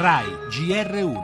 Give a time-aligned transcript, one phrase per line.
[0.00, 1.22] RAI GR1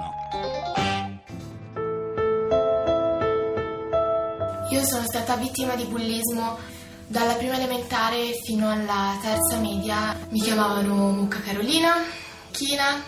[4.71, 6.59] Io sono stata vittima di bullismo
[7.07, 10.15] dalla prima elementare fino alla terza media.
[10.29, 12.03] Mi chiamavano Mucca Carolina,
[12.51, 13.01] China,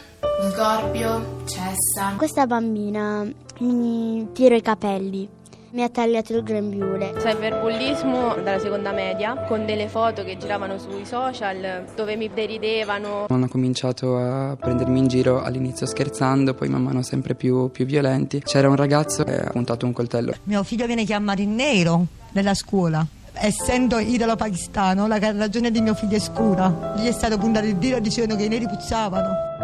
[0.50, 2.14] Sgorbio, Cessa.
[2.16, 5.28] Questa bambina mi tiro i capelli.
[5.70, 7.12] Mi ha tagliato il grembiule.
[7.18, 13.26] Cyberbullismo dalla seconda media con delle foto che giravano sui social dove mi deridevano.
[13.28, 18.40] Hanno cominciato a prendermi in giro all'inizio scherzando, poi man mano sempre più, più violenti.
[18.40, 20.32] C'era un ragazzo che ha puntato un coltello.
[20.45, 23.06] Mio figlio viene chiamato in nero nella scuola.
[23.34, 26.95] Essendo italo-pakistano, la ragione di mio figlio è scura.
[26.96, 29.56] Gli è stato puntato il dito dicendo che i neri puzzavano.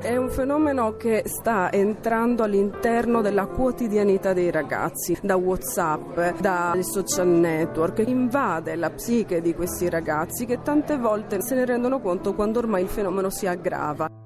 [0.00, 7.28] È un fenomeno che sta entrando all'interno della quotidianità dei ragazzi, da Whatsapp, dai social
[7.28, 12.60] network, invade la psiche di questi ragazzi che tante volte se ne rendono conto quando
[12.60, 14.19] ormai il fenomeno si aggrava.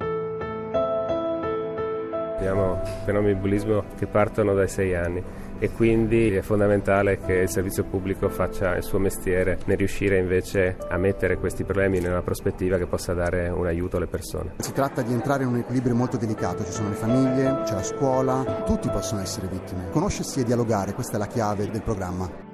[2.47, 5.23] Abbiamo fenomeni di bullismo che partono dai sei anni
[5.59, 10.77] e quindi è fondamentale che il servizio pubblico faccia il suo mestiere nel riuscire invece
[10.89, 14.55] a mettere questi problemi in una prospettiva che possa dare un aiuto alle persone.
[14.59, 17.83] Si tratta di entrare in un equilibrio molto delicato, ci sono le famiglie, c'è la
[17.83, 19.89] scuola, tutti possono essere vittime.
[19.91, 22.54] Conoscersi e dialogare, questa è la chiave del programma.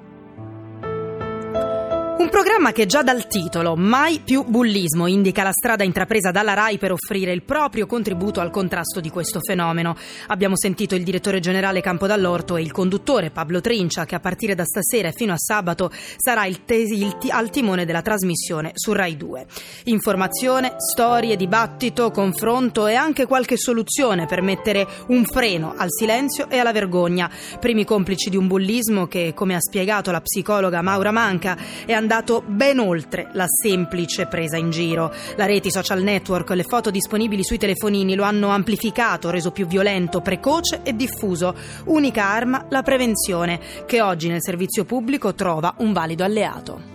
[2.31, 6.93] Programma che già dal titolo Mai più bullismo indica la strada intrapresa dalla RAI per
[6.93, 9.97] offrire il proprio contributo al contrasto di questo fenomeno.
[10.27, 14.55] Abbiamo sentito il direttore generale Campo Dall'Orto e il conduttore Pablo Trincia che a partire
[14.55, 18.71] da stasera e fino a sabato sarà il tesi, il t- al timone della trasmissione
[18.75, 19.45] su RAI 2.
[19.85, 26.59] Informazione, storie, dibattito, confronto e anche qualche soluzione per mettere un freno al silenzio e
[26.59, 27.29] alla vergogna.
[27.59, 32.19] Primi complici di un bullismo che, come ha spiegato la psicologa Maura Manca, è andato
[32.21, 35.11] andato ben oltre la semplice presa in giro.
[35.35, 39.65] La rete, i social network, le foto disponibili sui telefonini lo hanno amplificato, reso più
[39.65, 41.55] violento, precoce e diffuso.
[41.85, 46.90] Unica arma, la prevenzione, che oggi nel servizio pubblico trova un valido alleato.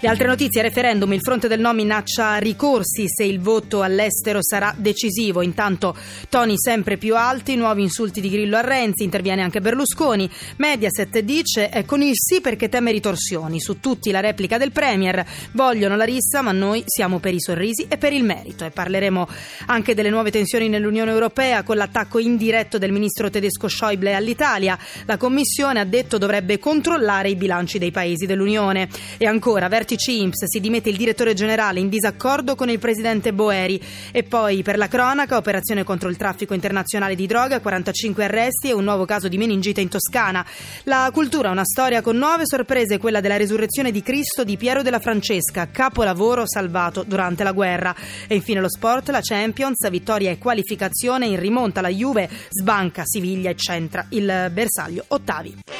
[0.00, 4.72] Le altre notizie, referendum, il fronte del no minaccia ricorsi se il voto all'estero sarà
[4.78, 5.42] decisivo.
[5.42, 5.96] Intanto
[6.28, 10.30] toni sempre più alti, nuovi insulti di Grillo a Renzi, interviene anche Berlusconi.
[10.58, 13.60] Mediaset dice è con il sì perché teme ritorsioni.
[13.60, 15.26] Su tutti la replica del Premier.
[15.50, 18.64] Vogliono la rissa ma noi siamo per i sorrisi e per il merito.
[18.64, 19.26] E parleremo
[19.66, 24.78] anche delle nuove tensioni nell'Unione Europea con l'attacco indiretto del ministro tedesco Schäuble all'Italia.
[25.06, 28.88] La Commissione ha detto dovrebbe controllare i bilanci dei paesi dell'Unione.
[29.16, 33.82] E ancora, vertici INPS si dimette il direttore generale in disaccordo con il presidente Boeri.
[34.12, 38.74] E poi per la cronaca operazione contro il traffico internazionale di droga 45 arresti e
[38.74, 40.44] un nuovo caso di meningite in Toscana.
[40.82, 45.00] La cultura una storia con nuove sorprese quella della resurrezione di Cristo di Piero della
[45.00, 47.94] Francesca capolavoro salvato durante la guerra.
[48.26, 53.48] E infine lo sport la Champions vittoria e qualificazione in rimonta la Juve sbanca Siviglia
[53.48, 55.77] e centra il bersaglio ottavi